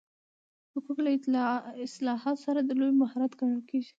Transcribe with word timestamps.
حقوق 0.73 0.99
له 1.33 1.43
اصطلاحاتو 1.85 2.43
سره 2.45 2.59
د 2.63 2.71
لوبې 2.79 2.95
مهارت 3.01 3.31
ګڼل 3.39 3.61
کېږي. 3.69 3.89